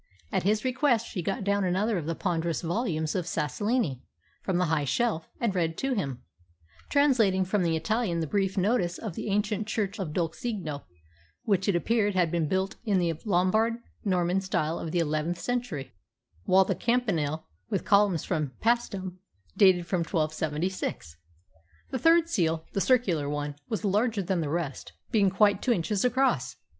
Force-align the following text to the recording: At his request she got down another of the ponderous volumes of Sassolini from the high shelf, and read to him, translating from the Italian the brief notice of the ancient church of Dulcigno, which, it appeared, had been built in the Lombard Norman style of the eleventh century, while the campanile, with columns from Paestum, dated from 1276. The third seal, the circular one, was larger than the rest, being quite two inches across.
At 0.31 0.41
his 0.41 0.65
request 0.65 1.05
she 1.05 1.21
got 1.21 1.43
down 1.43 1.63
another 1.63 1.95
of 1.99 2.07
the 2.07 2.15
ponderous 2.15 2.63
volumes 2.63 3.13
of 3.13 3.27
Sassolini 3.27 4.01
from 4.41 4.57
the 4.57 4.65
high 4.65 4.83
shelf, 4.83 5.29
and 5.39 5.53
read 5.53 5.77
to 5.77 5.93
him, 5.93 6.23
translating 6.89 7.45
from 7.45 7.61
the 7.61 7.75
Italian 7.75 8.19
the 8.19 8.25
brief 8.25 8.57
notice 8.57 8.97
of 8.97 9.13
the 9.13 9.27
ancient 9.27 9.67
church 9.67 9.99
of 9.99 10.11
Dulcigno, 10.11 10.85
which, 11.43 11.69
it 11.69 11.75
appeared, 11.75 12.15
had 12.15 12.31
been 12.31 12.47
built 12.47 12.77
in 12.83 12.97
the 12.97 13.13
Lombard 13.25 13.75
Norman 14.03 14.41
style 14.41 14.79
of 14.79 14.89
the 14.91 14.97
eleventh 14.97 15.37
century, 15.39 15.93
while 16.45 16.65
the 16.65 16.73
campanile, 16.73 17.45
with 17.69 17.85
columns 17.85 18.23
from 18.23 18.53
Paestum, 18.59 19.19
dated 19.55 19.85
from 19.85 19.99
1276. 19.99 21.17
The 21.91 21.99
third 21.99 22.27
seal, 22.27 22.65
the 22.73 22.81
circular 22.81 23.29
one, 23.29 23.55
was 23.69 23.85
larger 23.85 24.23
than 24.23 24.41
the 24.41 24.49
rest, 24.49 24.93
being 25.11 25.29
quite 25.29 25.61
two 25.61 25.71
inches 25.71 26.03
across. 26.03 26.55